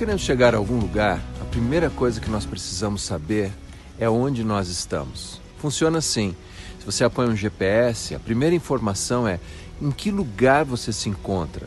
Queremos 0.00 0.22
chegar 0.22 0.54
a 0.54 0.56
algum 0.56 0.78
lugar, 0.78 1.20
a 1.42 1.44
primeira 1.44 1.90
coisa 1.90 2.22
que 2.22 2.30
nós 2.30 2.46
precisamos 2.46 3.02
saber 3.02 3.52
é 3.98 4.08
onde 4.08 4.42
nós 4.42 4.68
estamos. 4.68 5.38
Funciona 5.58 5.98
assim. 5.98 6.34
Se 6.78 6.86
você 6.86 7.04
apoia 7.04 7.28
um 7.28 7.36
GPS, 7.36 8.14
a 8.14 8.18
primeira 8.18 8.56
informação 8.56 9.28
é 9.28 9.38
em 9.78 9.90
que 9.90 10.10
lugar 10.10 10.64
você 10.64 10.90
se 10.90 11.10
encontra. 11.10 11.66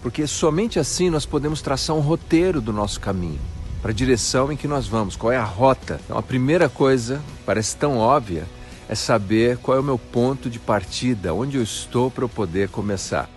Porque 0.00 0.28
somente 0.28 0.78
assim 0.78 1.10
nós 1.10 1.26
podemos 1.26 1.60
traçar 1.60 1.96
um 1.96 2.00
roteiro 2.00 2.60
do 2.60 2.72
nosso 2.72 3.00
caminho, 3.00 3.40
para 3.82 3.90
a 3.90 3.94
direção 3.94 4.52
em 4.52 4.56
que 4.56 4.68
nós 4.68 4.86
vamos, 4.86 5.16
qual 5.16 5.32
é 5.32 5.36
a 5.36 5.42
rota. 5.42 6.00
Então, 6.04 6.16
a 6.16 6.22
primeira 6.22 6.68
coisa, 6.68 7.20
parece 7.44 7.74
tão 7.74 7.98
óbvia, 7.98 8.44
é 8.88 8.94
saber 8.94 9.56
qual 9.56 9.76
é 9.76 9.80
o 9.80 9.82
meu 9.82 9.98
ponto 9.98 10.48
de 10.48 10.60
partida, 10.60 11.34
onde 11.34 11.56
eu 11.56 11.64
estou 11.64 12.12
para 12.12 12.22
eu 12.22 12.28
poder 12.28 12.68
começar. 12.68 13.28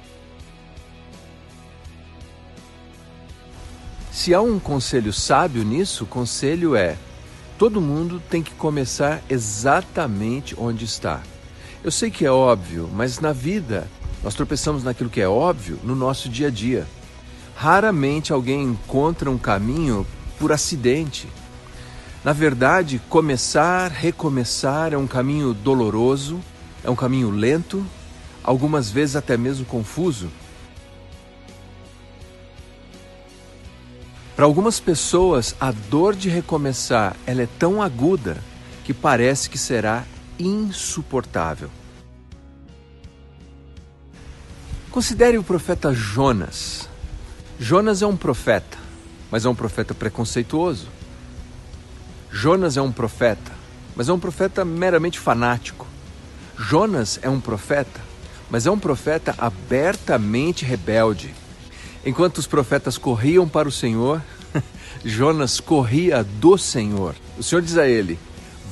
Se 4.19 4.33
há 4.33 4.41
um 4.41 4.59
conselho 4.59 5.13
sábio 5.13 5.63
nisso, 5.63 6.03
o 6.03 6.07
conselho 6.07 6.75
é: 6.75 6.97
todo 7.57 7.79
mundo 7.79 8.21
tem 8.29 8.43
que 8.43 8.51
começar 8.51 9.21
exatamente 9.29 10.53
onde 10.57 10.83
está. 10.83 11.21
Eu 11.81 11.89
sei 11.89 12.11
que 12.11 12.25
é 12.25 12.29
óbvio, 12.29 12.89
mas 12.93 13.21
na 13.21 13.31
vida 13.31 13.87
nós 14.21 14.35
tropeçamos 14.35 14.83
naquilo 14.83 15.09
que 15.09 15.21
é 15.21 15.29
óbvio 15.29 15.79
no 15.85 15.95
nosso 15.95 16.27
dia 16.27 16.47
a 16.47 16.49
dia. 16.49 16.85
Raramente 17.55 18.33
alguém 18.33 18.61
encontra 18.61 19.31
um 19.31 19.37
caminho 19.37 20.05
por 20.37 20.51
acidente. 20.51 21.25
Na 22.21 22.33
verdade, 22.33 23.01
começar, 23.07 23.89
recomeçar 23.89 24.91
é 24.91 24.97
um 24.97 25.07
caminho 25.07 25.53
doloroso, 25.53 26.41
é 26.83 26.89
um 26.89 26.95
caminho 26.95 27.29
lento, 27.29 27.85
algumas 28.43 28.91
vezes 28.91 29.15
até 29.15 29.37
mesmo 29.37 29.63
confuso. 29.63 30.29
Para 34.39 34.45
algumas 34.45 34.79
pessoas, 34.79 35.53
a 35.59 35.69
dor 35.69 36.15
de 36.15 36.29
recomeçar 36.29 37.13
ela 37.27 37.41
é 37.41 37.47
tão 37.59 37.81
aguda 37.81 38.37
que 38.85 38.93
parece 38.93 39.49
que 39.49 39.57
será 39.57 40.05
insuportável. 40.39 41.69
Considere 44.91 45.37
o 45.37 45.43
profeta 45.43 45.93
Jonas. 45.93 46.87
Jonas 47.59 48.01
é 48.01 48.07
um 48.07 48.15
profeta, 48.15 48.77
mas 49.29 49.43
é 49.43 49.49
um 49.49 49.55
profeta 49.55 49.93
preconceituoso. 49.93 50.87
Jonas 52.31 52.77
é 52.77 52.81
um 52.81 52.93
profeta, 52.93 53.51
mas 53.93 54.07
é 54.07 54.13
um 54.13 54.19
profeta 54.21 54.63
meramente 54.63 55.19
fanático. 55.19 55.85
Jonas 56.57 57.19
é 57.21 57.29
um 57.29 57.41
profeta, 57.41 57.99
mas 58.49 58.65
é 58.65 58.71
um 58.71 58.79
profeta 58.79 59.35
abertamente 59.37 60.63
rebelde. 60.63 61.35
Enquanto 62.09 62.39
os 62.39 62.47
profetas 62.47 62.97
corriam 62.97 63.47
para 63.47 63.69
o 63.69 63.71
Senhor, 63.71 64.19
Jonas 65.05 65.59
corria 65.59 66.23
do 66.23 66.57
Senhor. 66.57 67.13
O 67.37 67.43
Senhor 67.43 67.61
diz 67.61 67.77
a 67.77 67.87
ele: 67.87 68.17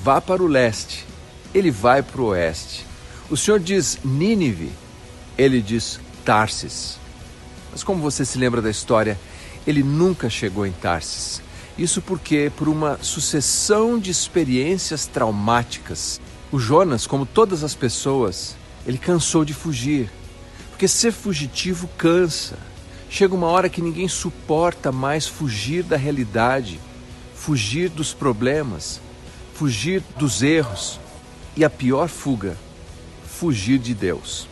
vá 0.03 0.19
para 0.19 0.41
o 0.41 0.47
leste. 0.47 1.05
Ele 1.53 1.69
vai 1.69 2.01
para 2.01 2.19
o 2.19 2.29
oeste. 2.29 2.83
O 3.29 3.37
Senhor 3.37 3.59
diz 3.59 3.99
Nínive. 4.03 4.71
Ele 5.37 5.61
diz 5.61 5.99
Tarsis. 6.25 6.97
Mas 7.71 7.83
como 7.83 8.01
você 8.01 8.25
se 8.25 8.39
lembra 8.39 8.59
da 8.59 8.71
história, 8.71 9.19
ele 9.67 9.83
nunca 9.83 10.31
chegou 10.31 10.65
em 10.65 10.71
Tarsis. 10.71 11.39
Isso 11.77 12.01
porque, 12.01 12.51
por 12.57 12.67
uma 12.67 12.97
sucessão 13.03 13.99
de 13.99 14.09
experiências 14.09 15.05
traumáticas, 15.05 16.19
o 16.51 16.57
Jonas, 16.57 17.05
como 17.05 17.23
todas 17.23 17.63
as 17.63 17.75
pessoas, 17.75 18.55
ele 18.83 18.97
cansou 18.97 19.45
de 19.45 19.53
fugir. 19.53 20.09
Porque 20.71 20.87
ser 20.87 21.11
fugitivo 21.11 21.87
cansa. 21.99 22.57
Chega 23.09 23.33
uma 23.33 23.47
hora 23.47 23.69
que 23.69 23.81
ninguém 23.81 24.07
suporta 24.07 24.91
mais 24.91 25.27
fugir 25.27 25.83
da 25.83 25.95
realidade, 25.95 26.79
fugir 27.33 27.89
dos 27.89 28.13
problemas, 28.13 28.99
fugir 29.53 30.03
dos 30.17 30.43
erros 30.43 30.99
e 31.55 31.63
a 31.63 31.69
pior 31.69 32.09
fuga, 32.09 32.57
fugir 33.25 33.79
de 33.79 33.93
Deus. 33.93 34.47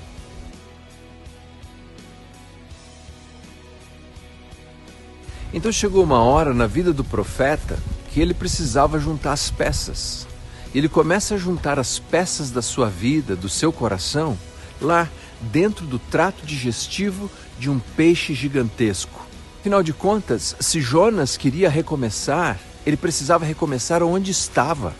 Então 5.53 5.71
chegou 5.71 6.03
uma 6.03 6.21
hora 6.21 6.53
na 6.53 6.67
vida 6.67 6.91
do 6.91 7.03
profeta 7.03 7.79
que 8.11 8.19
ele 8.19 8.33
precisava 8.33 8.99
juntar 8.99 9.33
as 9.33 9.49
peças. 9.49 10.27
Ele 10.73 10.89
começa 10.89 11.35
a 11.35 11.37
juntar 11.37 11.79
as 11.79 11.99
peças 11.99 12.51
da 12.51 12.61
sua 12.61 12.89
vida, 12.89 13.35
do 13.35 13.47
seu 13.47 13.71
coração, 13.71 14.37
lá 14.81 15.09
dentro 15.41 15.85
do 15.85 15.99
trato 15.99 16.45
digestivo 16.45 17.29
de 17.59 17.69
um 17.69 17.79
peixe 17.79 18.33
gigantesco. 18.33 19.25
Afinal 19.59 19.81
de 19.81 19.93
contas, 19.93 20.55
se 20.59 20.79
Jonas 20.79 21.37
queria 21.37 21.69
recomeçar, 21.69 22.59
ele 22.85 22.97
precisava 22.97 23.45
recomeçar 23.45 24.03
onde 24.03 24.31
estava. 24.31 24.93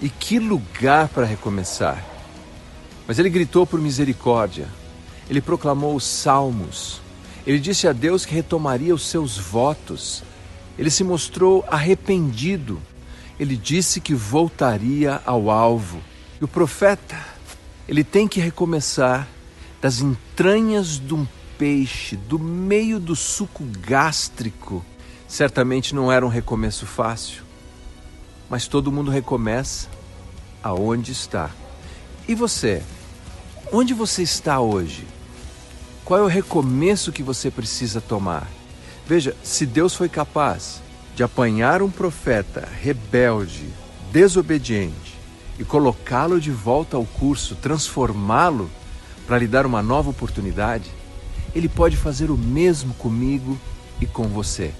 E 0.00 0.08
que 0.08 0.38
lugar 0.38 1.08
para 1.08 1.24
recomeçar! 1.24 2.04
Mas 3.06 3.18
ele 3.18 3.30
gritou 3.30 3.66
por 3.66 3.80
misericórdia, 3.80 4.68
ele 5.28 5.40
proclamou 5.40 5.94
os 5.94 6.04
salmos, 6.04 7.00
ele 7.46 7.60
disse 7.60 7.86
a 7.86 7.92
Deus 7.92 8.26
que 8.26 8.34
retomaria 8.34 8.92
os 8.92 9.06
seus 9.06 9.38
votos. 9.38 10.24
Ele 10.76 10.90
se 10.90 11.04
mostrou 11.04 11.64
arrependido. 11.68 12.82
Ele 13.38 13.56
disse 13.56 14.00
que 14.00 14.14
voltaria 14.14 15.22
ao 15.24 15.48
alvo. 15.48 16.00
E 16.38 16.44
o 16.44 16.48
profeta, 16.48 17.16
ele 17.88 18.04
tem 18.04 18.28
que 18.28 18.40
recomeçar 18.40 19.26
das 19.80 20.00
entranhas 20.00 20.98
de 20.98 21.14
um 21.14 21.26
peixe, 21.56 22.14
do 22.14 22.38
meio 22.38 23.00
do 23.00 23.16
suco 23.16 23.64
gástrico. 23.80 24.84
Certamente 25.26 25.94
não 25.94 26.12
era 26.12 26.26
um 26.26 26.28
recomeço 26.28 26.84
fácil, 26.86 27.42
mas 28.50 28.68
todo 28.68 28.92
mundo 28.92 29.10
recomeça 29.10 29.88
aonde 30.62 31.12
está. 31.12 31.50
E 32.28 32.34
você? 32.34 32.82
Onde 33.72 33.94
você 33.94 34.22
está 34.22 34.60
hoje? 34.60 35.06
Qual 36.04 36.20
é 36.20 36.22
o 36.22 36.28
recomeço 36.28 37.12
que 37.12 37.22
você 37.22 37.50
precisa 37.50 38.00
tomar? 38.00 38.46
Veja, 39.06 39.34
se 39.42 39.64
Deus 39.64 39.94
foi 39.94 40.08
capaz 40.08 40.82
de 41.14 41.22
apanhar 41.22 41.80
um 41.80 41.90
profeta 41.90 42.68
rebelde, 42.80 43.66
desobediente 44.12 45.15
e 45.58 45.64
colocá-lo 45.64 46.40
de 46.40 46.50
volta 46.50 46.96
ao 46.96 47.04
curso, 47.04 47.54
transformá-lo 47.56 48.70
para 49.26 49.38
lhe 49.38 49.46
dar 49.46 49.66
uma 49.66 49.82
nova 49.82 50.10
oportunidade, 50.10 50.90
ele 51.54 51.68
pode 51.68 51.96
fazer 51.96 52.30
o 52.30 52.36
mesmo 52.36 52.94
comigo 52.94 53.58
e 54.00 54.06
com 54.06 54.24
você. 54.28 54.72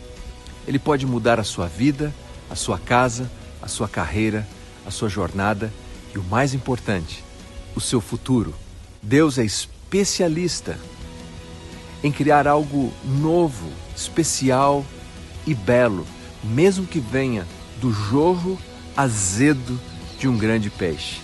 Ele 0.66 0.78
pode 0.78 1.06
mudar 1.06 1.40
a 1.40 1.44
sua 1.44 1.66
vida, 1.66 2.12
a 2.50 2.54
sua 2.54 2.78
casa, 2.78 3.30
a 3.62 3.68
sua 3.68 3.88
carreira, 3.88 4.46
a 4.84 4.90
sua 4.90 5.08
jornada 5.08 5.72
e 6.14 6.18
o 6.18 6.24
mais 6.24 6.54
importante, 6.54 7.24
o 7.74 7.80
seu 7.80 8.00
futuro. 8.00 8.54
Deus 9.02 9.38
é 9.38 9.44
especialista 9.44 10.78
em 12.02 12.12
criar 12.12 12.46
algo 12.46 12.92
novo, 13.04 13.68
especial 13.96 14.84
e 15.46 15.54
belo, 15.54 16.06
mesmo 16.44 16.86
que 16.86 17.00
venha 17.00 17.46
do 17.80 17.92
jorro 17.92 18.58
azedo 18.96 19.78
de 20.18 20.28
um 20.28 20.36
grande 20.36 20.70
peixe. 20.70 21.20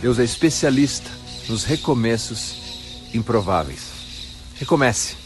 Deus 0.00 0.18
é 0.18 0.24
especialista 0.24 1.10
nos 1.48 1.64
recomeços 1.64 3.10
improváveis. 3.12 3.80
Recomece. 4.58 5.25